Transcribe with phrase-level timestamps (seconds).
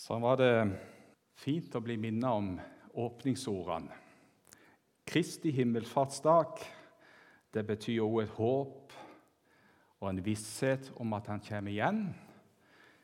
[0.00, 0.54] så var det
[1.36, 2.54] fint å bli minnet om
[3.02, 3.92] åpningsordene.
[5.04, 6.62] Kristi himmelfartsdag
[7.52, 8.94] det betyr også et håp
[10.00, 12.04] og en visshet om at han kommer igjen.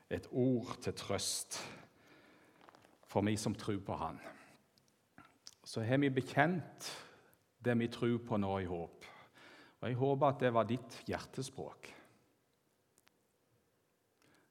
[0.09, 1.59] Et ord til trøst
[3.05, 4.21] for vi som tror på han.
[5.67, 6.93] Så har vi bekjent
[7.61, 9.11] det vi tror på nå i håp.
[9.83, 11.91] Og Jeg håper at det var ditt hjertespråk.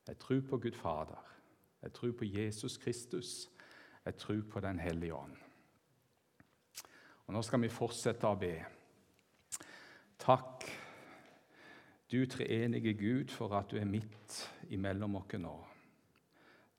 [0.05, 1.34] Jeg tror på Gud Fader.
[1.85, 3.49] Jeg tror på Jesus Kristus.
[4.05, 5.35] Jeg tror på Den hellige ånd.
[7.25, 8.55] Og Nå skal vi fortsette å be.
[10.21, 10.65] Takk,
[12.09, 14.37] du treenige Gud, for at du er midt
[14.73, 15.53] imellom oss nå.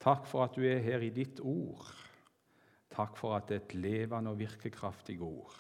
[0.03, 1.87] Takk for at du er her i ditt ord.
[2.91, 5.55] Takk for at det er et levende og virkekraftig ord.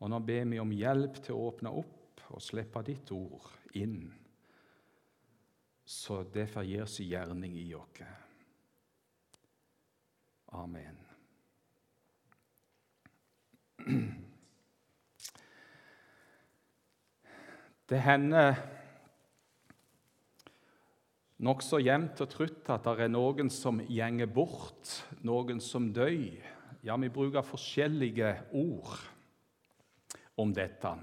[0.00, 4.12] Og nå ber vi om hjelp til å åpne opp og slippe ditt ord inn,
[5.84, 8.04] så det får gjøre sin gjerning i oss.
[10.54, 11.00] Amen.
[17.84, 18.54] Det hender
[21.44, 26.14] nokså jevnt og trutt at det er noen som gjenger bort, noen som dør.
[26.84, 28.96] Ja, vi bruker forskjellige ord
[30.40, 30.94] om dette.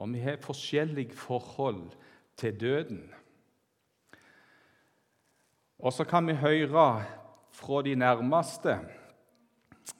[0.00, 1.92] Og vi har forskjellig forhold
[2.40, 3.04] til døden.
[5.80, 7.04] Og så kan vi høre
[7.56, 8.78] fra de nærmeste.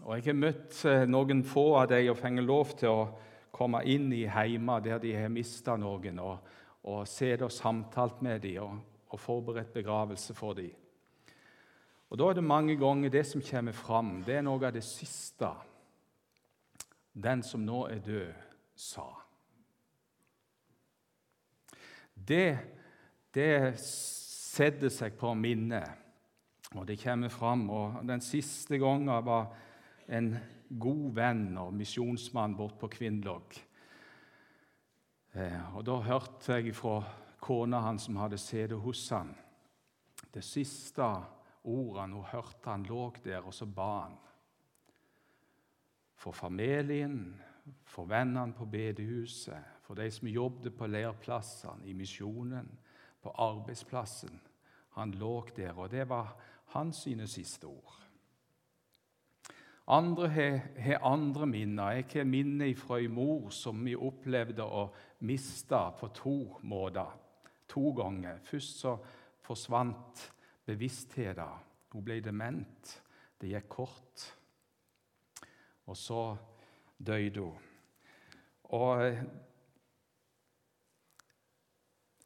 [0.05, 3.06] Og Jeg har møtt eh, noen få av dem og fått lov til å
[3.50, 6.37] komme inn i heimer der de har mista noen, og,
[6.84, 8.77] og sett og samtalt med dem og,
[9.09, 10.70] og forberedt begravelse for dem.
[12.11, 14.84] Og Da er det mange ganger det som kommer fram, det er noe av det
[14.84, 15.48] siste
[17.12, 18.33] den som nå er død,
[18.77, 19.09] sa.
[22.15, 22.59] Det,
[23.34, 23.48] det
[24.61, 25.89] setter seg på minnet,
[26.77, 27.64] og det kommer fram.
[27.72, 29.55] Og Den siste gangen var
[30.08, 30.34] en
[30.69, 33.56] god venn og misjonsmann bort på Kvinnlog.
[35.32, 37.00] Eh, og Da hørte jeg fra
[37.41, 39.32] kona hans som hadde sittet hos han.
[40.34, 41.06] Det siste
[41.65, 44.19] ordene hun hørte han lå der, og så ba han.
[46.21, 47.41] For familien,
[47.84, 52.69] for vennene på bedehuset, for de som jobbet på leirplassene, i misjonen,
[53.22, 54.41] på arbeidsplassen.
[55.00, 56.34] Han lå der, og det var
[56.75, 57.97] hans sine siste ord.
[59.91, 61.91] Andre har, andre minner.
[61.91, 64.84] Jeg har minner fra ei mor som vi opplevde å
[65.27, 66.34] miste på to
[66.69, 67.16] måter.
[67.72, 68.39] To ganger.
[68.44, 68.94] Først så
[69.43, 70.22] forsvant
[70.66, 71.66] bevisstheten.
[71.91, 72.93] Hun ble dement.
[73.41, 74.27] Det gikk kort.
[75.89, 76.37] Og så
[76.99, 77.69] døde hun.
[78.77, 79.16] Og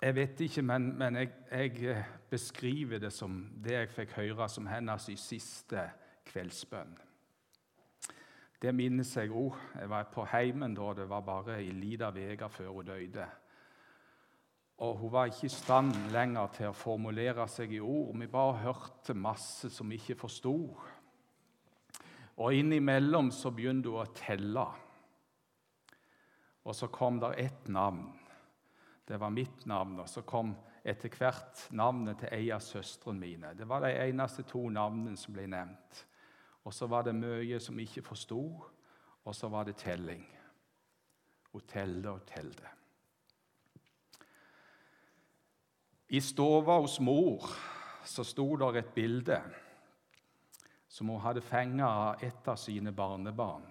[0.04, 4.66] jeg vet ikke, men, men jeg, jeg, beskriver det som det jeg fikk høre som
[4.68, 5.80] hennes siste
[6.28, 6.96] kveldsbønn.
[8.60, 9.54] Det minnes jeg òg.
[9.78, 10.90] Jeg var på heimen da.
[10.98, 13.26] Det var bare ei lita uke før hun døde.
[14.84, 18.12] Og Hun var ikke i stand lenger til å formulere seg i ord.
[18.18, 20.56] Vi bare hørte masse som vi ikke forsto.
[22.36, 24.66] Og innimellom så begynte hun å telle.
[26.64, 28.10] Og så kom det ett navn.
[29.04, 29.98] Det var mitt navn.
[30.00, 30.54] Og så kom
[30.84, 33.54] etter hvert navnet til ei av søstrene mine.
[33.56, 36.04] Det var de eneste to navnene som ble nevnt.
[36.64, 38.40] Og så var det mye som ikke forsto,
[39.24, 40.24] og så var det telling.
[41.52, 42.70] Hun telte og telte.
[46.08, 47.46] I stova hos mor
[48.04, 49.38] så sto der et bilde
[50.88, 53.64] som hun hadde fengt av et av sine barnebarn.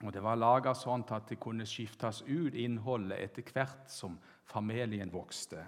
[0.00, 4.16] Og Det var laga sånn at det kunne skiftes ut innholdet etter hvert som
[4.50, 5.62] familien vokste.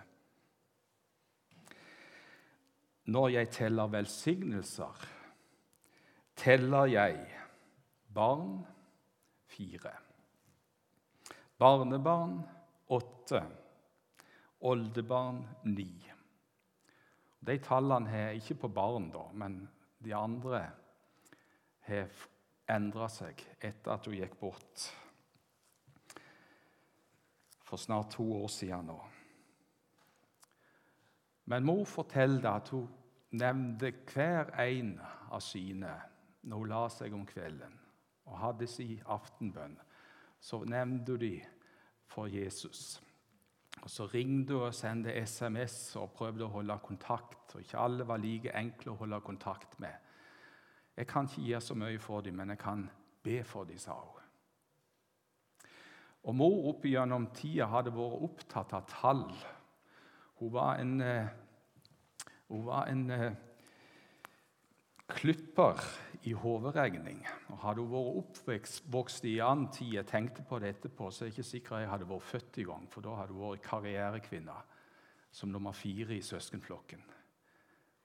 [3.13, 5.07] Når jeg teller velsignelser,
[6.39, 7.19] teller jeg
[8.15, 8.63] barn
[9.51, 9.95] fire.
[11.59, 12.41] Barnebarn
[12.95, 13.43] åtte.
[14.63, 15.91] Oldebarn ni.
[17.43, 19.57] De tallene har ikke på barn, da, men
[19.99, 20.61] de andre
[21.89, 22.27] har
[22.71, 24.85] endra seg etter at hun gikk bort
[27.73, 28.99] for snart to år siden nå.
[31.45, 32.89] Men mor fortalte at hun
[33.41, 34.99] nevnte hver en
[35.33, 35.95] av sine
[36.43, 37.79] når hun la seg om kvelden
[38.29, 39.79] og hadde sin aftenbønn.
[40.41, 41.33] Så nevnte hun de
[42.13, 43.01] for Jesus.
[43.83, 47.55] Og Så ringte hun og sendte SMS og prøvde å holde kontakt.
[47.55, 49.97] og Ikke alle var like enkle å holde kontakt med.
[50.97, 52.91] Jeg kan ikke gi så mye for dem, men jeg kan
[53.23, 54.22] be for dem, sa hun.
[56.23, 59.25] Og Mor opp gjennom tida hadde vært opptatt av tall.
[60.39, 61.27] Hun var en, eh,
[62.49, 63.33] hun var en eh,
[65.09, 65.83] klipper
[66.23, 67.25] i hoderegning.
[67.51, 71.31] Og Hadde hun vært oppvokst i annen tid, og tenkte på det etterpå, så er
[71.31, 74.61] jeg ikke sikker jeg hadde vært født i gang, for da hadde hun vært karrierekvinne
[75.33, 77.03] som nummer fire i søskenflokken.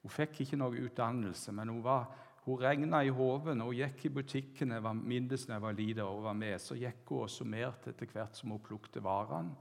[0.02, 2.08] Hun fikk ikke noe utdannelse, men hun, var,
[2.48, 6.06] hun regna i når hun gikk i butikken jeg var, minnes når jeg var liten
[6.06, 6.56] og var med.
[6.64, 9.56] Så gikk hun og summerte etter hvert som hun plukket varene.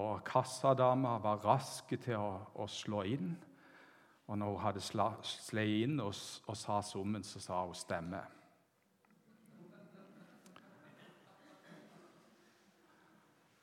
[0.00, 3.34] Og kassadama var raske til å, å slå inn.
[4.30, 6.14] Og når hun hadde slått inn og,
[6.46, 8.24] og, sa summen, så sa hun 'stemme'.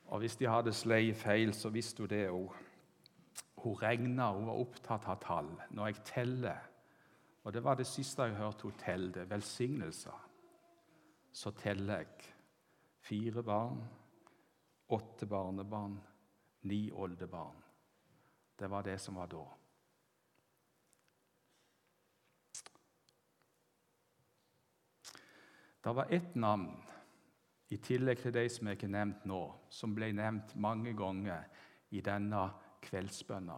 [0.08, 2.54] Og hvis de hadde slått feil, så visste hun det òg.
[3.64, 5.50] Hun regna, hun var opptatt av tall.
[5.72, 6.77] Når jeg teller
[7.48, 10.24] Og det var det siste jeg hørte hun telle, velsignelser.
[11.32, 12.26] Så teller jeg
[13.08, 13.78] fire barn,
[14.92, 15.94] åtte barnebarn,
[16.68, 17.62] ni oldebarn.
[18.60, 19.46] Det var det som var da.
[25.84, 26.68] Det var ett navn,
[27.72, 29.40] i tillegg til de som jeg har nevnt nå,
[29.70, 31.48] som ble nevnt mange ganger
[31.96, 32.44] i denne
[32.84, 33.58] kveldsbønna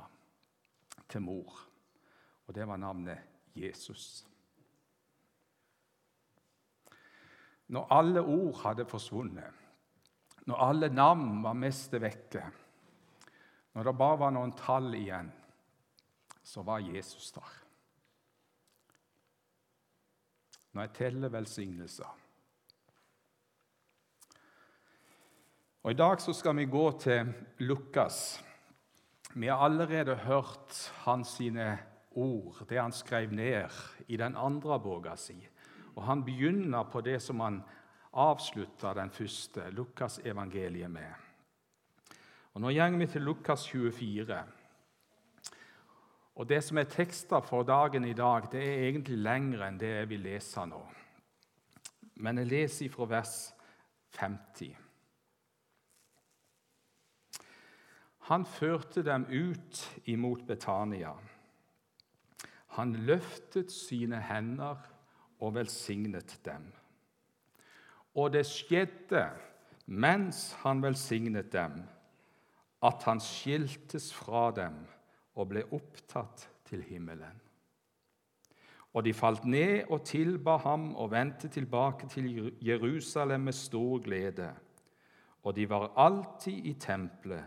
[1.09, 1.57] til mor.
[2.45, 4.25] Og det var navnet Jesus.
[7.69, 9.65] Når alle ord hadde forsvunnet,
[10.49, 12.43] når alle navn var mest vekke,
[13.73, 15.29] når det bare var noen tall igjen,
[16.41, 17.59] så var Jesus der.
[20.71, 22.09] når jeg teller velsignelser.
[25.83, 28.43] Og I dag så skal vi gå til Lukas.
[29.33, 30.75] Vi har allerede hørt
[31.05, 31.77] hans sine
[32.11, 33.69] ord, det han skrev ned
[34.07, 35.37] i den andre boka si.
[35.95, 37.63] Og Han begynner på det som han
[38.13, 41.13] avslutta den første, Lukas evangeliet, med.
[42.53, 44.43] Og Nå går vi til Lukas 24.
[46.35, 49.89] Og Det som er tekster for dagen i dag, det er egentlig lengre enn det
[49.89, 50.79] jeg vil lese nå.
[52.15, 53.53] Men jeg leser fra vers
[54.19, 54.77] 50.
[58.29, 61.13] Han førte dem ut imot Betania.
[62.77, 64.77] Han løftet sine hender
[65.39, 66.67] og velsignet dem.
[68.15, 69.23] Og det skjedde
[69.89, 71.81] mens han velsignet dem,
[72.85, 74.75] at han skiltes fra dem
[75.35, 77.39] og ble opptatt til himmelen.
[78.93, 84.49] Og de falt ned og tilba ham og vendte tilbake til Jerusalem med stor glede.
[85.43, 87.45] Og de var alltid i tempelet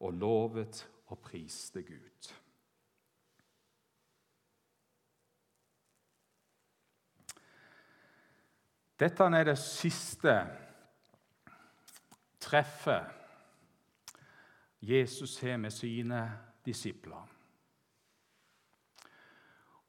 [0.00, 2.32] og lovet og priste Gud.
[9.00, 10.34] Dette er det siste
[12.42, 13.18] treffet
[14.82, 16.22] Jesus har med sine
[16.64, 17.28] disipler.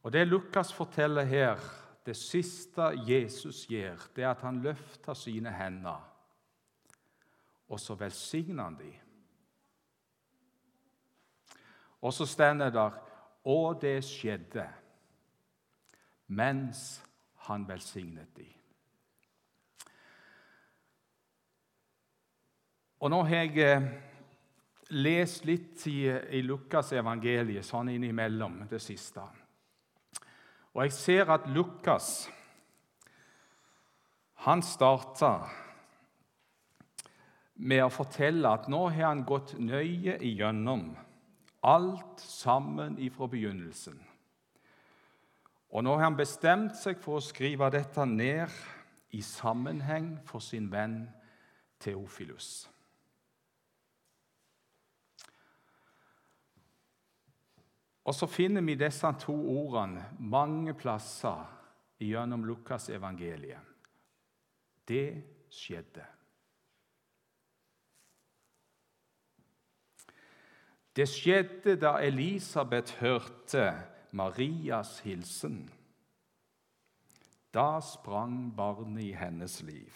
[0.04, 1.60] Og Det Lukas forteller her,
[2.06, 6.10] det siste Jesus gjør, det er at han løfter sine hender,
[7.70, 8.94] og så velsigner han dem.
[12.02, 12.92] Og så står det der
[13.46, 14.70] Og det skjedde
[16.28, 17.04] mens
[17.36, 18.63] han velsignet dem.
[23.04, 23.88] Og nå har jeg eh,
[24.96, 29.26] lest litt i, i Lukas evangeliet sånn innimellom det siste.
[30.72, 32.30] Og jeg ser at Lukas
[34.48, 35.34] han starta
[37.60, 40.90] med å fortelle at nå har han gått nøye igjennom
[41.68, 44.00] alt sammen ifra begynnelsen.
[45.76, 48.52] Og nå har han bestemt seg for å skrive dette ned
[49.12, 51.02] i sammenheng for sin venn
[51.84, 52.73] Theofilus.
[58.04, 61.46] Og så finner vi disse to ordene mange plasser
[62.04, 63.62] gjennom Lukas evangeliet.
[64.88, 66.04] Det skjedde.
[70.96, 73.72] Det skjedde da Elisabeth hørte
[74.12, 75.70] Marias hilsen.
[77.54, 79.94] Da sprang barnet i hennes liv.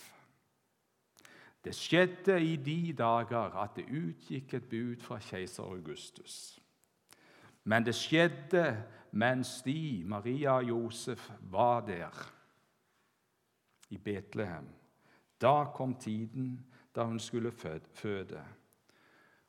[1.64, 6.58] Det skjedde i de dager at det utgikk et bud fra keiser Augustus.
[7.68, 8.64] Men det skjedde
[9.12, 12.16] mens de, Maria og Josef, var der
[13.90, 14.70] i Betlehem.
[15.42, 18.44] Da kom tiden da hun skulle føde.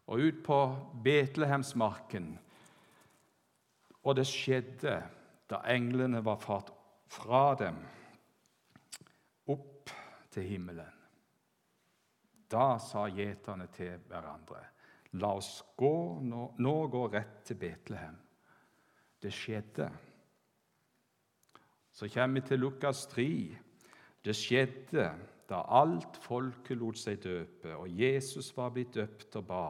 [0.06, 0.58] Og ut på
[1.04, 2.38] Betlehemsmarken
[4.02, 5.02] Og det skjedde
[5.50, 6.70] da englene var fart
[7.06, 7.76] fra dem
[9.52, 9.90] opp
[10.30, 10.94] til himmelen.
[12.48, 14.62] Da sa gjeterne til hverandre
[15.16, 18.18] La oss gå, nå, nå gå rett til Betlehem.
[19.18, 19.88] Det skjedde.
[21.92, 23.28] Så kommer vi til Lukas 3.
[24.24, 25.08] Det skjedde
[25.48, 29.66] da alt folket lot seg døpe, og Jesus var blitt døpt og ba.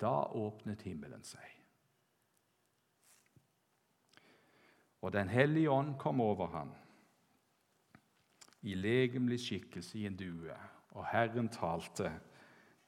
[0.00, 1.44] Da åpnet himmelen seg.
[5.02, 6.72] Og Den hellige ånd kom over ham
[8.62, 10.54] i legemlig skikkelse i en due,
[10.94, 12.12] og Herren talte,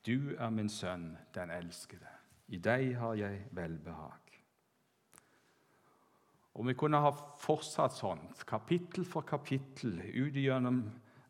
[0.04, 2.10] Du er min sønn, den elskede.
[2.52, 4.20] I deg har jeg velbehag.
[6.54, 10.84] Og Vi kunne ha fortsatt sånn, kapittel for kapittel, ut gjennom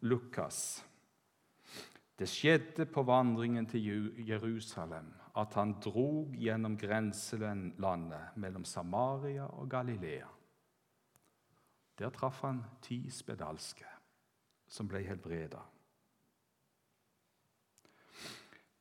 [0.04, 0.82] Lukas.
[2.18, 10.28] Det skjedde på vandringen til Jerusalem at han drog gjennom grenselandet mellom Samaria og Galilea.
[11.98, 13.88] Der traff han ti spedalske
[14.68, 15.62] som ble helbreda.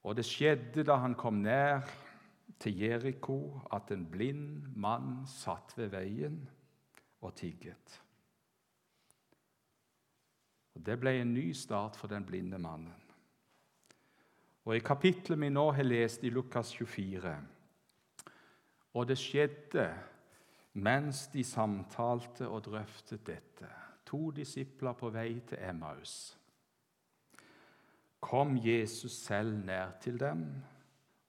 [0.04, 1.86] Og det skjedde da han kom nær
[2.60, 6.42] til Jeriko, at en blind mann satt ved veien
[7.24, 8.02] og tigget.
[10.74, 13.00] Og Det ble en ny start for den blinde mannen.
[14.66, 17.36] Og I kapitlet vi nå har lest i Lukas 24
[18.94, 19.90] Og det skjedde
[20.74, 23.68] mens de samtalte og drøftet dette,
[24.06, 26.38] to disipler på vei til Emmaus,
[28.24, 30.46] kom Jesus selv nær til dem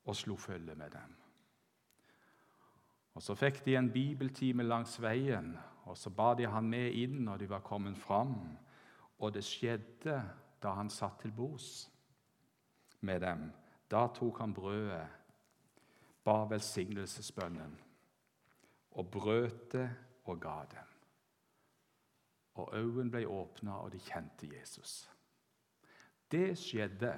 [0.04, 1.16] og slo følge med dem.
[3.14, 7.20] Og Så fikk de en bibeltime langs veien, og så ba de han med inn
[7.24, 8.34] når de var kommet fram.
[9.18, 10.16] Og det skjedde
[10.62, 11.90] da han satt til bords
[13.00, 13.52] med dem.
[13.90, 15.06] Da tok han brødet,
[16.24, 17.76] ba velsignelsesbønnen
[18.90, 19.88] og brøt det
[20.24, 20.90] og ga dem.
[22.54, 25.13] Og øynene ble åpna, og de kjente Jesus.
[26.34, 27.12] Det skjedde.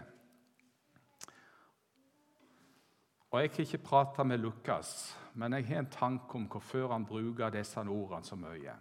[3.30, 7.06] Og Jeg har ikke prata med Lukas, men jeg har en tanke om hvorfor han
[7.06, 8.74] bruker disse ordene så mye.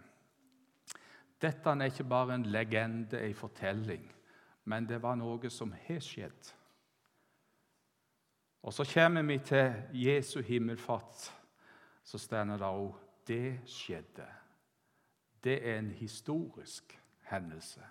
[1.40, 4.12] Dette er ikke bare en legende, en fortelling,
[4.64, 6.52] men det var noe som har skjedd.
[8.62, 11.32] Og Så kommer vi til Jesu himmelfart
[12.04, 12.94] så står det òg
[13.26, 14.34] 'det skjedde'.
[15.44, 17.82] Det er en historisk hendelse.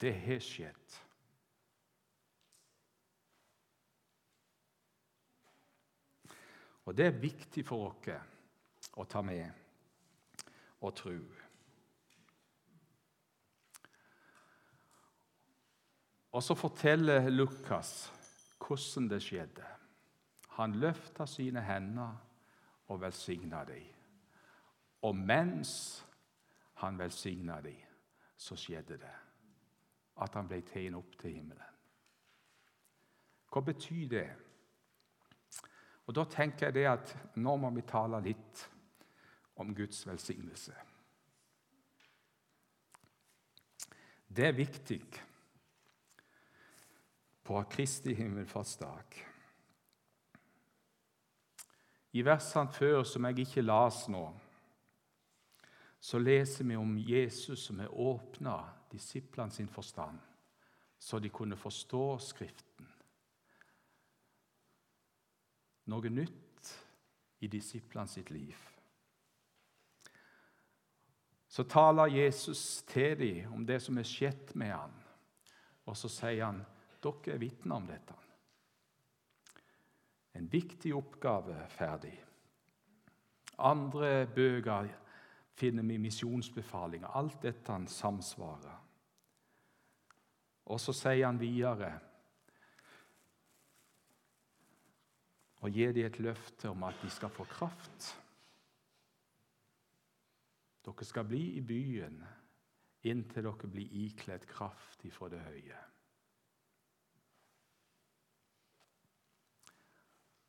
[0.00, 1.03] Det har skjedd.
[6.84, 9.50] Og Det er viktig for oss å ta med
[10.84, 11.16] og tro.
[16.34, 18.10] Og så forteller Lukas
[18.58, 19.66] hvordan det skjedde.
[20.58, 22.14] Han løfta sine hender
[22.88, 23.84] og velsigna dem.
[25.04, 26.04] Og mens
[26.80, 27.80] han velsigna dem,
[28.36, 29.14] så skjedde det
[30.24, 31.70] at han ble tatt opp til himmelen.
[33.50, 34.28] Hva betyr det?
[36.06, 38.64] Og Da tenker jeg det at nå må vi tale litt
[39.56, 40.74] om Guds velsignelse.
[44.28, 45.00] Det er viktig
[47.44, 49.20] på Kristi himmelfartsdag.
[52.14, 54.24] I versene før, som jeg ikke las nå,
[56.00, 58.58] så leser vi om Jesus som har åpna
[58.92, 60.18] disiplene sin forstand,
[60.98, 62.73] så de kunne forstå Skriften.
[65.92, 66.70] Noe nytt
[67.44, 68.56] i disiplene sitt liv.
[71.48, 74.94] Så taler Jesus til dem om det som er skjedd med ham,
[75.86, 76.62] og så sier han
[77.04, 78.14] dere er vitner om dette.
[80.34, 82.14] En viktig oppgave ferdig.
[83.62, 84.88] Andre bøker
[85.54, 87.12] finner vi misjonsbefalinger.
[87.14, 88.80] Alt dette han samsvarer.
[90.64, 91.92] Og så sier han videre
[95.64, 98.10] og gir dem et løfte om at de skal få kraft.
[100.84, 102.20] Dere skal bli i byen
[103.08, 105.80] inntil dere blir ikledd kraft ifra det høye.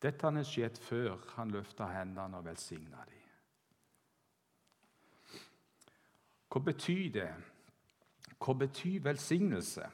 [0.03, 3.21] Dette har skjedd før han løfta hendene og velsigna dem.
[6.51, 7.31] Hva betyr det?
[8.39, 9.87] Hva betyr velsignelse?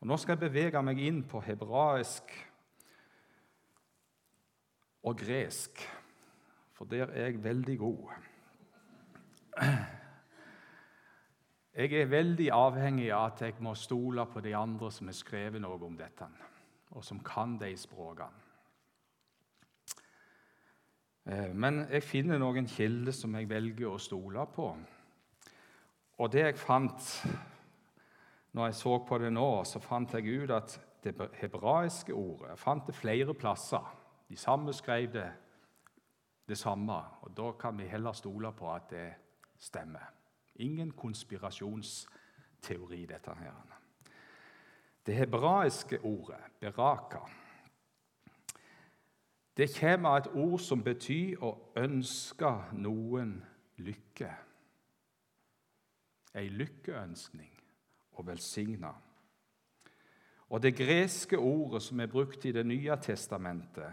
[0.00, 2.34] Og Nå skal jeg bevege meg inn på hebraisk
[5.02, 5.82] og gresk,
[6.74, 8.10] for der er jeg veldig god.
[11.78, 15.62] Jeg er veldig avhengig av at jeg må stole på de andre som har skrevet
[15.62, 16.26] noe om dette
[16.96, 18.46] og som kan de språkene.
[21.28, 24.70] Eh, men jeg finner noen kilder som jeg velger å stole på.
[26.18, 27.10] Og det jeg fant
[28.52, 32.58] når jeg så på det nå, så fant jeg ut at det hebraiske ordet jeg
[32.58, 33.94] fant det flere plasser.
[34.28, 35.32] De samme skrev det
[36.48, 37.02] det samme.
[37.22, 39.14] Og Da kan vi heller stole på at det
[39.58, 40.12] stemmer.
[40.54, 43.52] Ingen konspirasjonsteori, dette her.
[45.06, 47.18] Det hebraiske ordet, beraka,
[49.56, 53.44] det kommer av et ord som betyr å ønske noen
[53.76, 54.30] lykke.
[56.38, 57.57] Ei lykkeønskning
[58.18, 58.92] og velsigna.
[60.48, 63.92] Og Det greske ordet som er brukt i Det nye testamentet,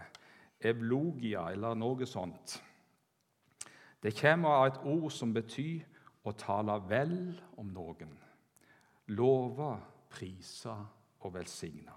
[0.60, 2.62] evlogia eller noe sånt,
[4.02, 5.82] det kommer av et ord som betyr
[6.24, 8.12] å tale vel om noen,
[9.06, 9.76] love,
[10.10, 10.74] prise
[11.20, 11.92] og velsigne.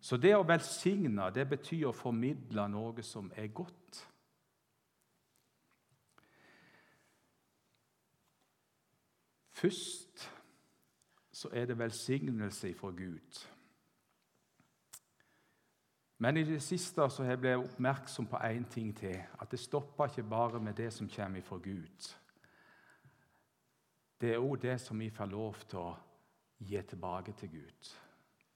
[0.00, 3.83] Så det å velsigne, det betyr å formidle noe som er godt.
[9.54, 10.30] Først
[11.32, 13.46] så er det velsignelse fra Gud.
[16.18, 19.18] Men i det siste så jeg blitt oppmerksom på én ting til.
[19.40, 22.14] At det stopper ikke bare med det som kommer fra Gud.
[24.20, 25.94] Det er òg det som vi får lov til å
[26.58, 27.94] gi tilbake til Gud.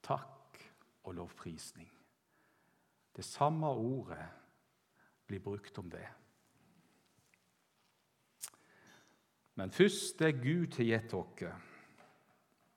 [0.03, 0.63] Takk
[1.03, 1.91] og lovprisning.
[3.15, 4.25] Det samme ordet
[5.27, 6.07] blir brukt om det.
[9.59, 11.43] Men først det Gud har gitt oss.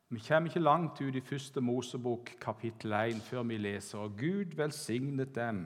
[0.08, 4.56] Vi kommer ikke langt ut i første Mosebok kapittel 1 før vi leser og Gud
[4.58, 5.62] velsignet dem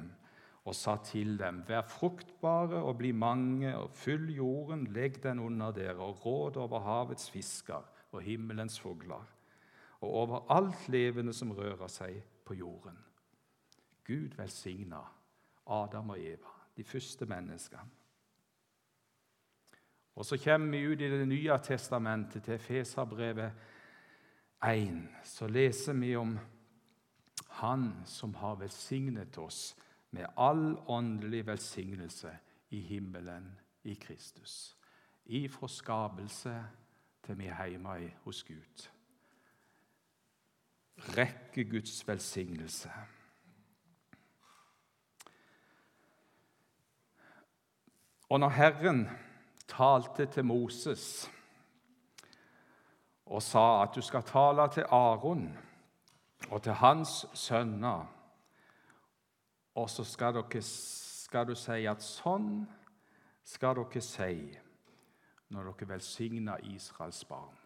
[0.65, 5.73] og sa til dem:" Vær fruktbare og bli mange, og fyll jorden, legg den under
[5.73, 7.83] dere, og råd over havets fisker
[8.13, 9.27] og himmelens fugler,
[10.01, 12.99] og over alt levende som rører seg på jorden.
[14.05, 15.01] Gud velsigna
[15.67, 17.89] Adam og Eva, de første menneskene.
[20.17, 23.53] Og Så kommer vi ut i Det nye testamentet, til Feserbrevet
[24.65, 25.09] 1.
[25.23, 26.39] Så leser vi om
[27.61, 29.77] Han som har velsignet oss
[30.11, 32.31] med all åndelig velsignelse
[32.71, 34.77] i himmelen i Kristus.
[35.27, 36.65] Ifra skapelse
[37.23, 38.89] til vi er hjemme hos Gud
[40.99, 42.91] rekke Guds velsignelse.
[48.29, 49.09] Og når Herren
[49.69, 51.31] talte til Moses
[53.27, 55.59] og sa at du skal tale til Aron
[56.51, 58.07] og til hans sønner,
[59.75, 62.67] og så skal, dere, skal du si at sånn
[63.45, 64.39] skal dere si
[65.51, 67.57] når dere velsigner Israels barn.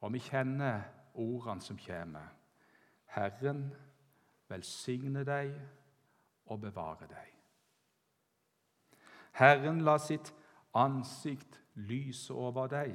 [0.00, 0.84] Og vi kjenner
[1.14, 2.28] ordene som kommer.
[3.16, 3.70] Herren
[4.48, 5.54] velsigne deg
[6.46, 7.32] og bevare deg.
[9.36, 10.32] Herren la sitt
[10.76, 12.94] ansikt lyse over deg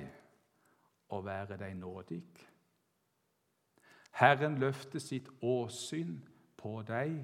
[1.11, 2.23] og være deg nådig.
[4.21, 6.19] Herren løfte sitt åsyn
[6.57, 7.17] på deg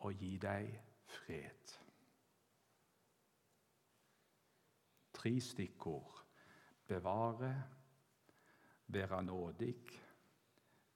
[0.00, 0.70] og gi deg
[1.10, 1.76] fred.
[5.12, 6.20] Tre stikkord
[6.90, 7.64] bevare,
[8.86, 9.76] være nådig,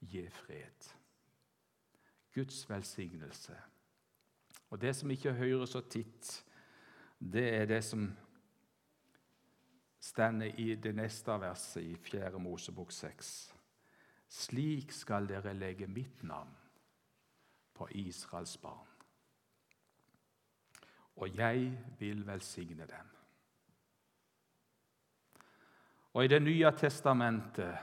[0.01, 0.91] gi fred.
[2.35, 3.57] Guds velsignelse.
[4.71, 6.45] Og Det som ikke hører så titt,
[7.19, 8.17] det er det som
[10.05, 12.39] stender i det neste verset i 4.
[12.39, 13.55] Mosebok 6.
[14.29, 16.53] Slik skal dere legge mitt navn
[17.75, 18.91] på Israels barn.
[21.17, 23.11] Og jeg vil velsigne dem.
[26.13, 27.79] Og I Det nye testamentet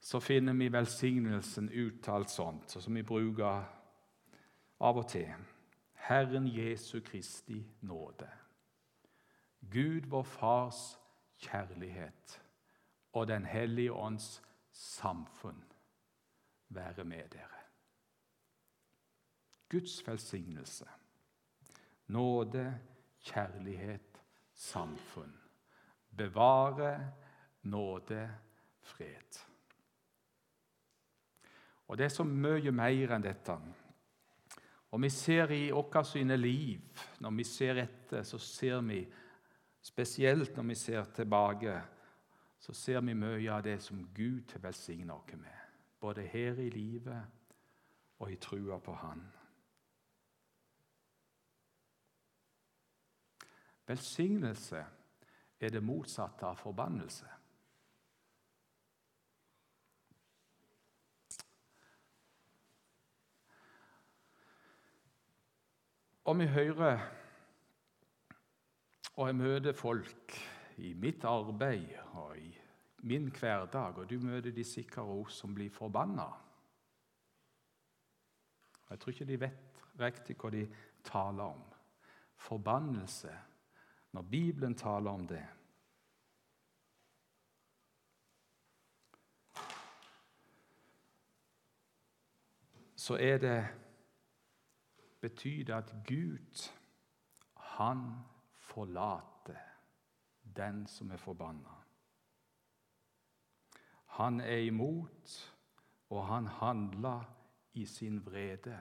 [0.00, 3.64] så finner vi velsignelsen uttalt sånt, som vi bruker
[4.80, 5.34] av og til.
[5.94, 8.47] Herren Jesu Kristi nåde.
[9.60, 10.98] Gud vår Fars
[11.38, 12.42] kjærlighet
[13.12, 14.42] og Den hellige ånds
[14.72, 15.64] samfunn
[16.68, 17.64] være med dere.
[19.68, 20.86] Guds velsignelse,
[22.06, 22.80] nåde,
[23.20, 24.22] kjærlighet,
[24.54, 25.38] samfunn
[26.18, 27.12] bevare,
[27.62, 28.30] nåde,
[28.80, 29.44] fred.
[31.88, 33.54] Og Det er så mye mer enn dette.
[34.92, 36.82] Og vi ser i våre sine liv,
[37.20, 39.00] når vi ser etter, så ser vi
[39.82, 41.82] Spesielt når vi ser tilbake,
[42.58, 45.58] så ser vi mye av det som Gud velsigner oss med.
[46.00, 47.22] Både her i livet
[48.18, 49.22] og i trua på Han.
[53.86, 54.84] Velsignelse
[55.60, 57.26] er det motsatte av forbannelse.
[66.28, 67.00] Og vi hører
[69.18, 70.34] og jeg møter folk
[70.78, 72.52] i mitt arbeid og i
[73.10, 76.26] min hverdag, og du møter de sikkert også som blir forbanna.
[78.90, 80.62] Jeg tror ikke de vet riktig hva de
[81.04, 81.66] taler om.
[82.38, 83.34] Forbannelse.
[84.14, 85.42] Når Bibelen taler om det.
[92.96, 93.60] Så er det
[95.20, 96.70] betyr det at Gud,
[97.56, 98.14] han
[98.78, 99.58] forlater
[100.56, 101.74] den som er forbanna.
[104.06, 105.54] Han er imot,
[106.10, 107.24] og han handler
[107.72, 108.78] i sin vrede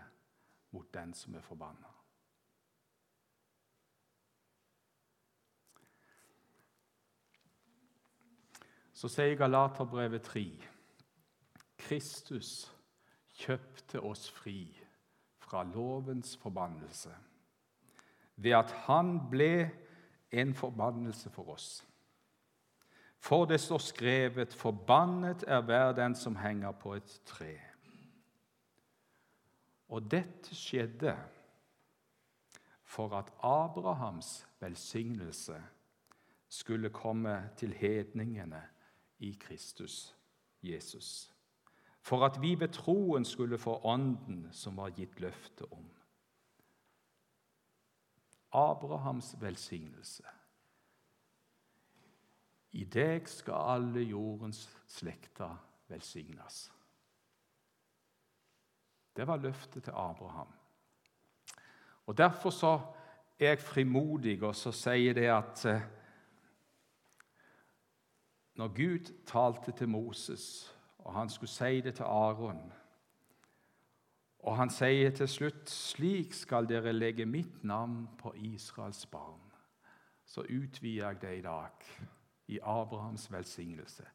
[0.71, 1.89] mot den som er forbanna.
[8.93, 10.45] Så sier Galaterbrevet 3.:
[11.77, 12.71] Kristus
[13.33, 14.61] kjøpte oss fri
[15.41, 17.15] fra lovens forbannelse
[18.37, 19.86] ved at han ble
[20.31, 21.87] en forbannelse for oss.
[23.19, 27.59] For det står skrevet:" Forbannet er hver den som henger på et tre.
[29.89, 31.17] Og dette skjedde
[32.83, 35.63] for at Abrahams velsignelse
[36.49, 38.61] skulle komme til hedningene
[39.19, 40.15] i Kristus
[40.63, 41.33] Jesus.
[42.01, 45.89] For at vi ved troen skulle få Ånden som var gitt løfte om.
[48.57, 50.23] Abrahams velsignelse.
[52.71, 55.55] I deg skal alle jordens slekter
[55.87, 56.67] velsignes.
[59.15, 60.53] Det var løftet til Abraham.
[62.05, 62.79] Og Derfor så
[63.39, 65.81] er jeg frimodig og så sier det at eh,
[68.57, 72.73] når Gud talte til Moses, og han skulle si det til Aron
[74.39, 79.51] Og han sier til slutt, 'Slik skal dere legge mitt navn på Israels barn.'
[80.25, 81.71] Så utvider jeg det i dag,
[82.47, 84.05] i Abrahams velsignelse.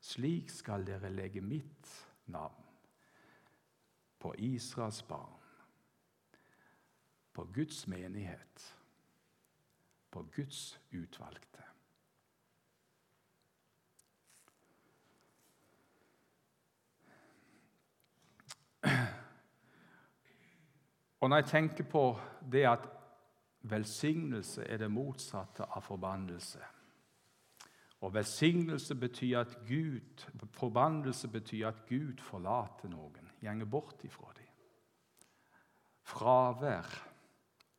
[0.00, 2.64] Slik skal dere legge mitt navn
[4.18, 5.42] på Israels barn,
[7.32, 8.76] på Guds menighet,
[10.10, 11.67] på Guds utvalgte.
[21.20, 22.02] Og når jeg tenker på
[22.52, 22.88] det at
[23.68, 26.60] velsignelse er det motsatte av forbannelse
[28.00, 34.46] Og velsignelse betyr at Gud, forbannelse betyr at Gud forlater noen, gjenger bort ifra dem.
[36.06, 36.86] Fravær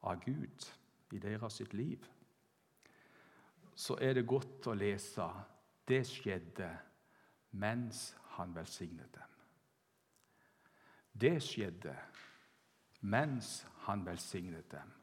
[0.03, 0.67] av Gud
[1.15, 2.03] i deres sitt liv.
[3.75, 5.29] Så er det godt å lese
[5.87, 6.67] det skjedde
[7.55, 9.37] mens han velsignet dem.
[11.19, 11.95] Det skjedde
[12.99, 14.93] mens han velsignet dem.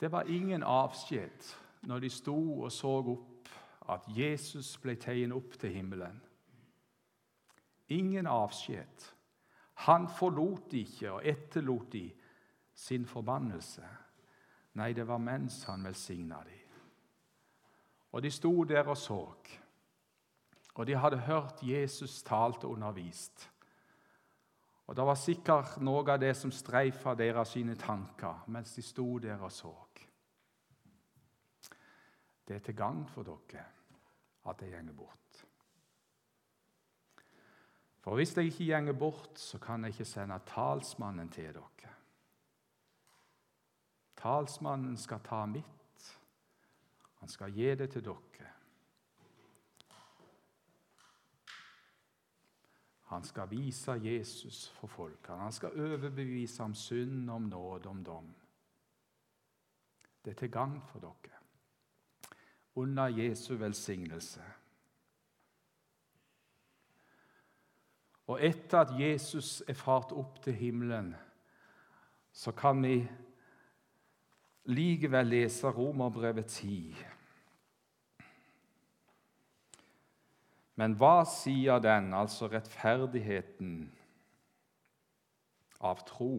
[0.00, 3.48] Det var ingen avskjed når de sto og så opp
[3.92, 6.20] at Jesus ble tegnet opp til himmelen.
[7.88, 9.10] Ingen avskjed.
[9.86, 12.06] Han forlot de ikke og etterlot de
[12.74, 13.84] sin forbannelse.
[14.74, 16.60] Nei, det var mens han velsigna dem.
[18.14, 19.20] Og de sto der og så.
[20.74, 23.50] Og de hadde hørt Jesus talt og undervist.
[24.86, 29.18] Og Det var sikkert noe av det som streifa deres sine tanker mens de sto
[29.18, 29.72] der og så.
[32.44, 33.64] Det er til gagn for dere
[34.44, 35.44] at jeg gjenger bort.
[38.04, 41.92] For hvis jeg ikke gjenger bort, så kan jeg ikke sende talsmannen til dere.
[44.20, 46.10] Talsmannen skal ta mitt.
[47.20, 48.53] Han skal gi det til dere.
[53.14, 55.46] Han skal vise Jesus for folkene.
[55.46, 58.34] Han skal overbevise om synd, om nåde, om dom.
[60.24, 61.38] Det er til gagn for dere.
[62.74, 64.42] Under Jesu velsignelse.
[68.26, 71.14] Og etter at Jesus er fart opp til himmelen,
[72.32, 72.96] så kan vi
[74.64, 76.96] likevel lese Romerbrevet 10.
[80.74, 83.92] Men hva sier den, altså rettferdigheten
[85.84, 86.38] av tro,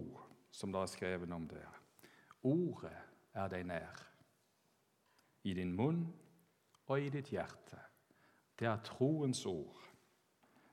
[0.51, 1.79] som det er skrevet om der?
[2.43, 2.95] Ordet
[3.35, 4.01] er deg nær,
[5.45, 6.03] i din munn
[6.87, 7.79] og i ditt hjerte.
[8.59, 9.81] Det er troens ord,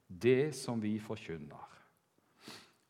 [0.09, 1.68] det som vi forkynner.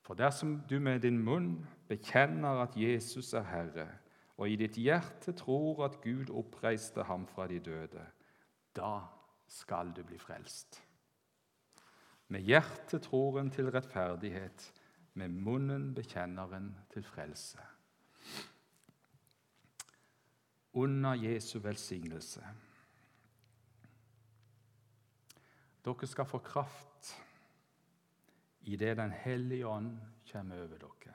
[0.03, 1.55] For dersom du med din munn
[1.89, 3.89] bekjenner at Jesus er Herre,
[4.37, 8.03] og i ditt hjerte tror at Gud oppreiste ham fra de døde,
[8.77, 8.99] da
[9.53, 10.81] skal du bli frelst.
[12.33, 14.65] Med hjertet tror en til rettferdighet,
[15.21, 17.61] med munnen bekjenner en til frelse.
[20.73, 22.47] Under Jesu velsignelse.
[25.85, 27.13] Dere skal få kraft
[28.63, 29.99] idet Den hellige ånd
[30.33, 31.15] kommer over dere.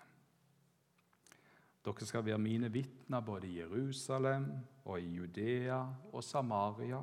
[1.86, 4.52] Dere skal være mine vitner både i Jerusalem
[4.86, 5.80] og i Judea
[6.12, 7.02] og Samaria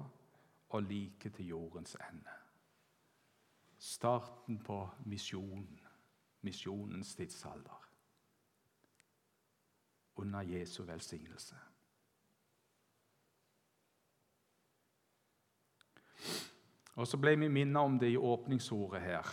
[0.75, 2.31] og like til jordens ende.
[3.79, 5.81] Starten på misjonen,
[6.41, 7.91] misjonens tidsalder.
[10.17, 11.55] Under Jesu velsignelse.
[16.95, 19.33] Og Så ble vi minnet om det i åpningsordet her.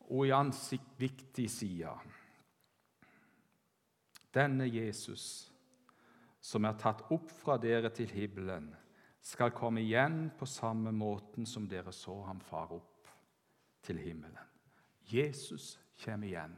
[0.00, 1.92] Og i ansikt viktig side.
[4.34, 5.52] Denne Jesus,
[6.40, 8.76] som er tatt opp fra dere til himmelen,
[9.20, 13.12] skal komme igjen på samme måten som dere så ham fare opp
[13.84, 14.38] til himmelen.
[15.10, 16.56] Jesus kommer igjen.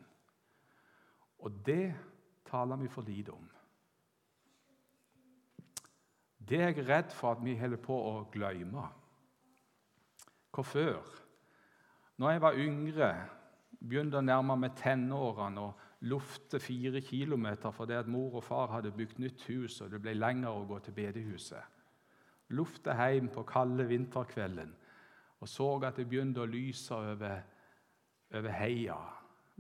[1.43, 1.95] Og det
[2.47, 3.49] taler vi for lite om.
[6.49, 8.87] Det er jeg redd for at vi holder på å glemme.
[10.53, 11.07] Hvorfor?
[12.19, 13.13] Når jeg var yngre,
[13.81, 18.93] begynte å nærme meg tenårene og lufte fire kilometer fordi at mor og far hadde
[18.95, 21.63] bygd nytt hus og det ble lenger å gå til bedehuset.
[22.53, 24.75] Lufte hjem på kalde vinterkvelden
[25.43, 27.41] og så at det begynte å lyse over,
[28.31, 28.99] over heia,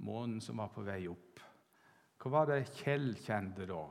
[0.07, 1.41] månen som var på vei opp.
[2.23, 3.83] Hva var det Kjell kjente da?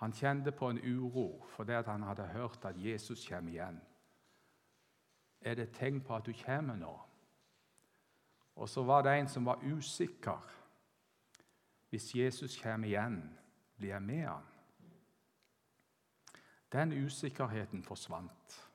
[0.00, 3.80] Han kjente på en uro fordi han hadde hørt at Jesus kommer igjen.
[5.42, 6.94] Er det et tegn på at du kommer nå?
[8.54, 10.46] Og så var det en som var usikker.
[11.90, 13.18] Hvis Jesus kommer igjen,
[13.76, 14.46] blir jeg med han?
[16.72, 18.66] Den usikkerheten forsvant.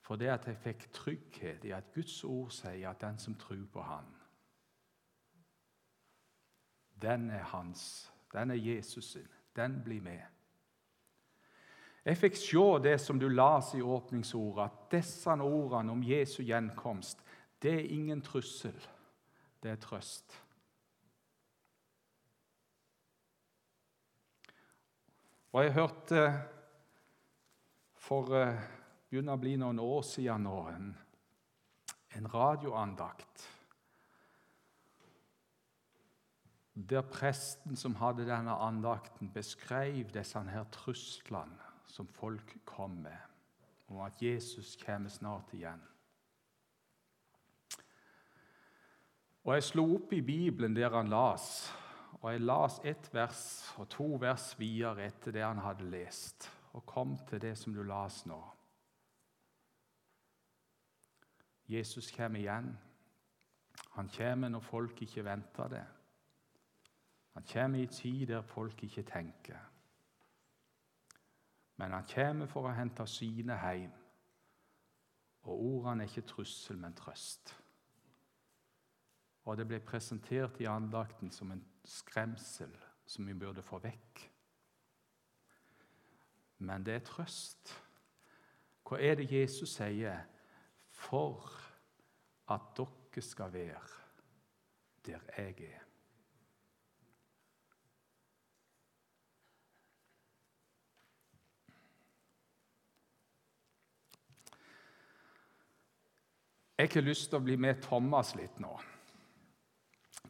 [0.00, 3.64] For det at jeg fikk trygghet i at Guds ord sier at den som tror
[3.72, 4.12] på Han,
[7.02, 8.12] den er hans.
[8.32, 9.28] Den er Jesus sin.
[9.56, 10.22] Den blir med.
[12.04, 17.24] Jeg fikk se det som du las i åpningsordet, at disse ordene om Jesu gjenkomst
[17.62, 18.86] det er ingen trussel,
[19.62, 20.45] det er trøst.
[25.56, 26.22] Og Jeg hørte
[27.96, 28.58] for uh,
[29.08, 30.90] begynner å bli noen år siden nå en,
[32.18, 33.46] en radioandakt
[36.76, 43.16] der presten som hadde denne andakten, beskrev disse her truslene som folk kom med,
[43.88, 45.80] om at Jesus kommer snart igjen.
[49.48, 51.70] Og Jeg slo opp i Bibelen der han las,
[52.12, 56.86] og jeg las ett vers og to vers videre etter det han hadde lest, og
[56.86, 58.40] kom til det som du las nå.
[61.68, 62.78] Jesus kommer igjen.
[63.90, 65.84] Han kommer når folk ikke venter det.
[67.34, 69.58] Han kommer i tid der folk ikke tenker.
[71.76, 73.92] Men han kommer for å hente sine hjem.
[75.46, 77.52] Og ordene er ikke trussel, men trøst.
[79.46, 82.72] Og det ble presentert i andakten som en skremsel
[83.06, 84.24] som vi burde få vekk.
[86.66, 87.74] Men det er trøst.
[88.86, 90.24] Hva er det Jesus sier?
[90.96, 91.46] For
[92.50, 93.82] at dere skal være
[95.06, 95.82] der jeg er.
[106.78, 108.74] Jeg har lyst til å bli med Thomas litt nå.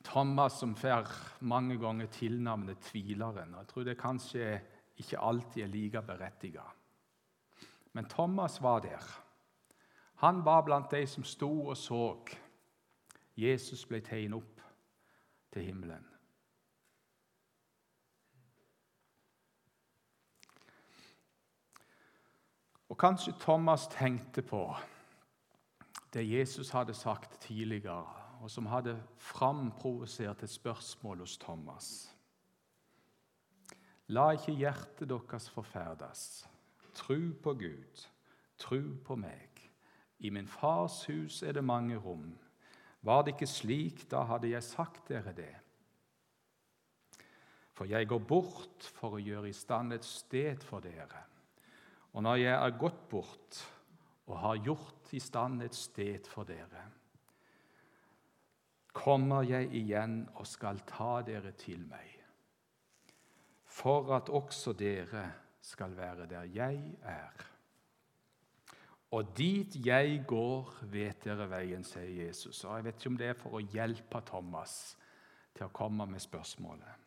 [0.06, 1.10] Thomas som får
[1.44, 3.54] mange ganger tilnavnet Tvileren.
[3.58, 4.60] Jeg tror det kanskje
[4.96, 6.74] ikke alltid er like berettiget.
[7.92, 9.02] Men Thomas var der.
[10.22, 12.18] Han var blant de som sto og så
[13.36, 14.62] Jesus ble tegnet opp
[15.52, 16.06] til himmelen.
[22.88, 24.62] Og kanskje Thomas tenkte på
[26.14, 31.88] det Jesus hadde sagt tidligere, og som hadde framprovosert et spørsmål hos Thomas.
[34.08, 36.46] La ikke hjertet deres forferdes.
[36.94, 38.06] Tru på Gud,
[38.58, 39.62] tru på meg.
[40.18, 42.30] I min fars hus er det mange rom.
[43.02, 45.52] Var det ikke slik, da hadde jeg sagt dere det.
[47.76, 51.26] For jeg går bort for å gjøre i stand et sted for dere.
[52.16, 53.58] Og når jeg er gått bort,
[54.26, 56.86] og har gjort i stand et sted for dere.
[58.96, 62.14] Kommer jeg igjen og skal ta dere til meg,
[63.68, 65.26] for at også dere
[65.60, 67.44] skal være der jeg er.
[69.10, 72.64] Og dit jeg går, vet dere veien, sier Jesus.
[72.64, 74.96] Og Jeg vet ikke om det er for å hjelpe Thomas
[75.54, 77.04] til å komme med spørsmålet.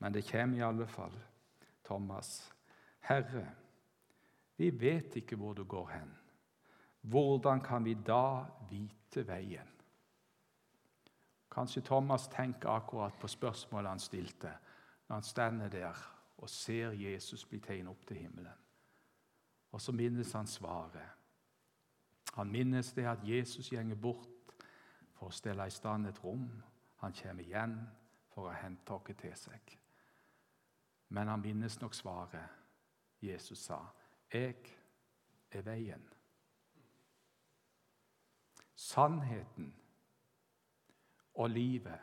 [0.00, 1.14] Men det kommer i alle fall.
[1.84, 2.52] Thomas,
[3.06, 3.46] Herre,
[4.56, 6.12] vi vet ikke hvor du går hen.
[7.06, 9.75] hvordan kan vi da vite veien?
[11.56, 14.50] Kanskje Thomas tenker akkurat på spørsmålet han stilte
[15.08, 16.00] når han stender der
[16.36, 18.58] og ser Jesus bli tegnet opp til himmelen.
[19.72, 21.08] Og så minnes han svaret.
[22.34, 24.52] Han minnes det at Jesus gjenger bort
[25.14, 26.44] for å stelle i stand et rom.
[27.00, 27.78] Han kommer igjen
[28.34, 29.78] for å hente oss til seg.
[31.08, 32.52] Men han minnes nok svaret
[33.22, 33.80] Jesus sa.
[34.32, 34.56] 'Jeg
[35.50, 36.12] er veien.'
[38.74, 39.72] Sannheten
[41.36, 42.00] og livet.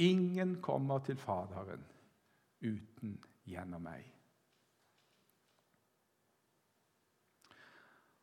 [0.00, 1.84] Ingen kommer til Faderen
[2.62, 4.06] uten gjennom meg.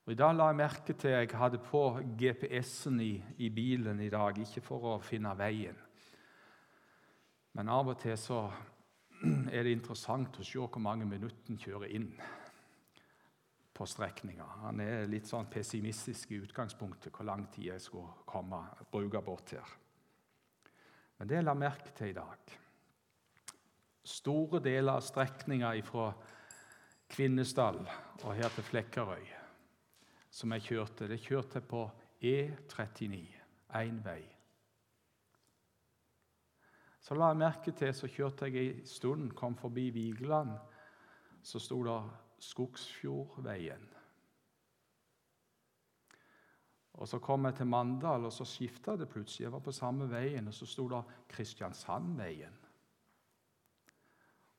[0.08, 1.82] Og I dag la jeg merke til at jeg hadde på
[2.20, 5.76] GPS-en i, i, bilen i dag, ikke for å finne veien.
[7.58, 8.46] Men av og til så
[9.56, 12.12] er det interessant å se hvor mange minutter en kjører inn
[13.78, 14.46] på strekninga.
[14.66, 19.54] Han er litt sånn pessimistisk i utgangspunktet hvor lang tid jeg skulle komme, bruke bort
[19.54, 19.76] her.
[21.18, 22.58] Men det la merke til i dag
[24.08, 26.12] Store deler av strekninga fra
[27.12, 29.26] Kvinesdal og her til Flekkerøy
[30.38, 31.88] som jeg kjørte, det kjørte på
[32.22, 33.22] E39,
[33.80, 34.22] én vei.
[37.02, 40.58] Så la jeg merke til, så kjørte jeg en stund, kom forbi Vigeland.
[41.48, 41.96] Så sto det
[42.44, 43.88] Skogsfjordveien.
[46.98, 49.46] Og Så kom jeg til Mandal, og så skifta det plutselig.
[49.46, 52.58] Jeg var på samme veien, og så sto det Kristiansandveien.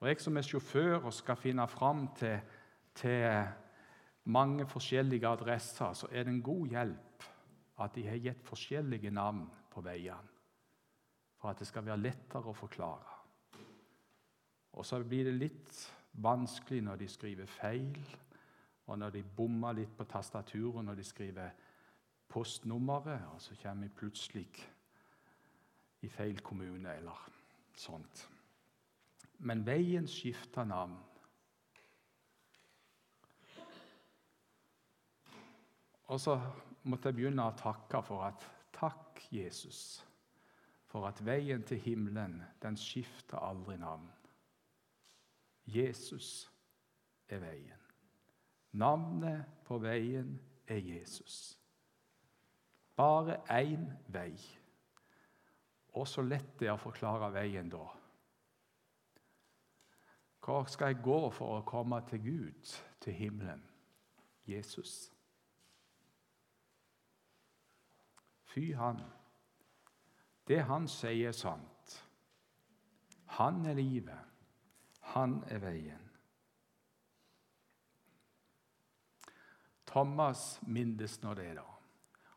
[0.01, 2.39] Og Jeg som er sjåfør og skal finne fram til,
[2.95, 3.27] til
[4.25, 7.29] mange forskjellige adresser, så er det en god hjelp
[7.79, 10.35] at de har gitt forskjellige navn på veiene,
[11.37, 13.15] for at det skal være lettere å forklare.
[14.73, 17.99] Og så blir det litt vanskelig når de skriver feil,
[18.87, 21.51] og når de bommer litt på tastaturet når de skriver
[22.29, 24.49] postnummeret, og så kommer vi plutselig
[26.01, 27.29] i feil kommune eller
[27.77, 28.29] sånt.
[29.39, 30.97] Men veien skifter navn.
[36.09, 36.39] Og så
[36.89, 38.47] måtte jeg begynne å takke for at
[38.79, 40.05] Takk, Jesus,
[40.87, 44.07] for at veien til himmelen, den skifter aldri navn.
[45.69, 46.51] Jesus
[47.29, 47.85] er veien.
[48.73, 51.59] Navnet på veien er Jesus.
[52.97, 54.35] Bare én vei.
[55.95, 57.85] Og så lett det er å forklare veien da.
[60.49, 63.61] Hvor skal jeg gå for å komme til Gud, til himmelen?
[64.49, 65.11] Jesus.
[68.49, 69.03] Fy han.
[70.49, 71.99] Det han sier, er sant.
[73.37, 74.28] Han er livet.
[75.15, 76.05] Han er veien.
[79.89, 81.65] Thomas mindes nå det, da.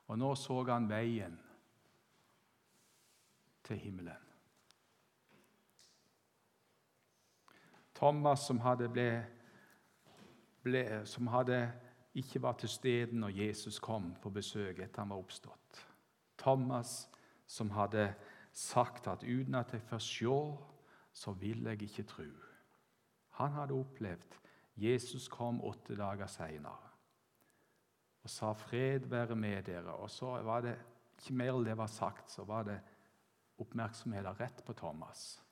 [0.08, 1.36] Og nå så han veien
[3.68, 4.28] til himmelen.
[7.96, 9.10] Thomas som hadde, ble,
[10.64, 11.60] ble, som hadde
[12.18, 15.84] ikke var til stede når Jesus kom på besøk etter han var oppstått.
[16.42, 17.06] Thomas
[17.46, 18.14] som hadde
[18.52, 20.40] sagt at uten at jeg får se,
[21.14, 22.30] så vil jeg ikke tro.
[23.42, 24.38] Han hadde opplevd
[24.82, 26.92] Jesus kom åtte dager seinere
[28.22, 29.98] og sa 'fred være med dere'.
[29.98, 30.78] Og så var det
[31.18, 32.82] ikke mer enn det var sagt, så var det
[33.58, 35.44] oppmerksomheten rett på Thomas.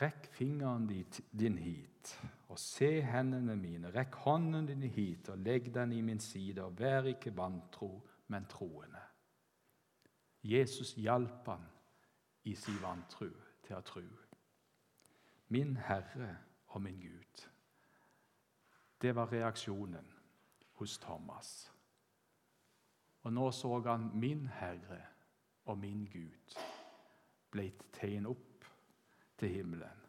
[0.00, 0.86] Rekk fingeren
[1.32, 2.12] din hit,
[2.48, 3.90] og se hendene mine.
[3.90, 8.46] Rekk hånden din hit, og legg den i min side, og vær ikke vantro, men
[8.46, 9.00] troende.
[10.42, 11.64] Jesus hjalp han
[12.44, 13.30] i sin vantro
[13.62, 14.27] til å tro.
[15.48, 17.48] Min Herre og min Gud.
[19.02, 20.14] Det var reaksjonen
[20.72, 21.72] hos Thomas.
[23.22, 25.02] Og nå så han min Herre
[25.64, 26.58] og min Gud
[27.50, 28.64] blitt tegnet opp
[29.38, 30.04] til himmelen.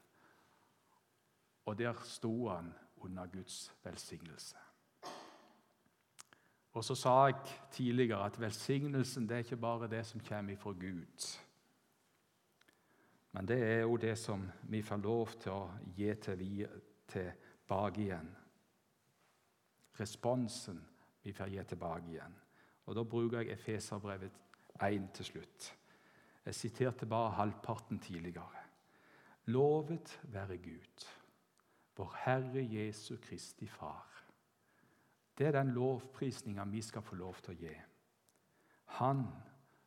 [1.66, 4.58] Og der sto han under Guds velsignelse.
[6.72, 7.36] Og så sa jeg
[7.72, 11.40] tidligere at velsignelsen det er ikke bare det som kommer fra Gud.
[13.32, 16.14] Men det er jo det som vi får lov til å gi
[17.08, 18.30] tilbake igjen.
[20.00, 20.80] Responsen
[21.22, 22.38] vi får gi tilbake igjen.
[22.86, 24.32] Og Da bruker jeg Efeserbrevet
[24.82, 25.76] 1 til slutt.
[26.46, 28.66] Jeg siterte bare halvparten tidligere.
[29.46, 31.06] Lovet være Gud,
[31.98, 34.08] vår Herre Jesu Kristi Far.
[35.38, 37.76] Det er den lovprisninga vi skal få lov til å gi.
[39.00, 39.28] Han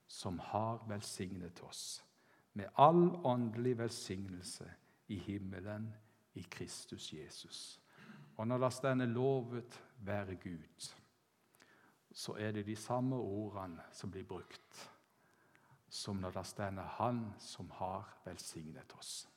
[0.07, 2.05] som har velsignet oss
[2.53, 4.71] med all åndelig velsignelse
[5.09, 5.95] i himmelen
[6.35, 7.81] i Kristus Jesus.
[8.37, 10.95] Og når det står 'lovet være Gud',
[12.13, 14.93] så er det de samme ordene som blir brukt
[15.93, 19.29] som når det står 'Han som har velsignet oss'.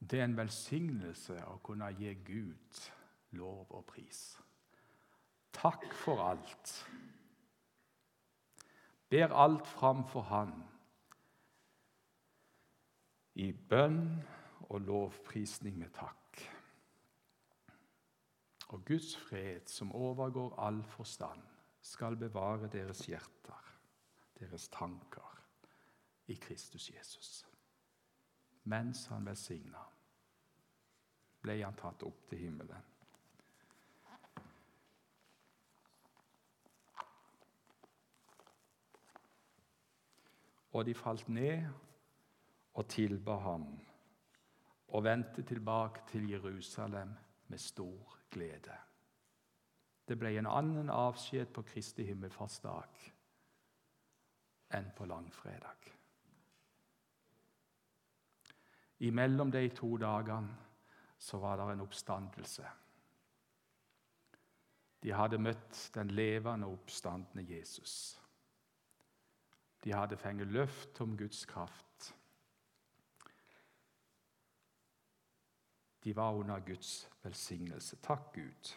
[0.00, 2.90] Det er en velsignelse å kunne gi Gud
[3.30, 4.40] lov og pris.
[5.52, 6.86] Takk for alt.
[9.10, 10.52] Ber alt fram for Han
[13.40, 14.02] i bønn
[14.68, 16.42] og lovprisning med takk.
[18.70, 21.42] Og Guds fred, som overgår all forstand,
[21.82, 23.70] skal bevare deres hjerter,
[24.38, 25.26] deres tanker,
[26.30, 27.46] i Kristus Jesus.
[28.70, 29.82] Mens han velsigna,
[31.42, 32.89] ble han tatt opp til himmelen.
[40.72, 41.66] Og de falt ned
[42.74, 43.66] og tilba ham
[44.88, 47.14] og vendte tilbake til Jerusalem
[47.48, 48.76] med stor glede.
[50.08, 53.02] Det ble en annen avskjed på Kristi himmelfartsdag
[54.74, 55.90] enn på langfredag.
[59.00, 60.56] Imellom de to dagene
[61.18, 62.66] så var det en oppstandelse.
[65.02, 68.19] De hadde møtt den levende oppstandende Jesus.
[69.84, 72.14] De hadde fengt løft om Guds kraft.
[76.04, 77.96] De var under Guds velsignelse.
[77.96, 78.76] Takk, Gud.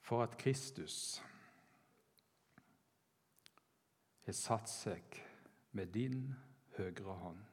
[0.00, 1.22] For at Kristus
[4.26, 5.20] har satt seg
[5.70, 6.34] med din
[6.76, 7.49] høyre hånd.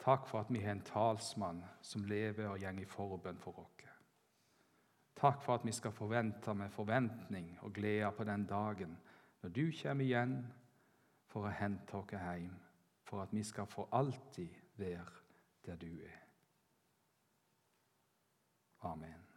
[0.00, 3.76] Takk for at vi har en talsmann som lever og går i forbønn for oss.
[5.20, 8.96] Takk for at vi skal forvente med forventning og glede på den dagen
[9.42, 10.36] når du kommer igjen
[11.28, 12.56] for å hente oss hjem,
[13.04, 14.48] for at vi skal for alltid
[14.80, 15.04] være
[15.66, 16.20] der du er.
[18.88, 19.29] Amen.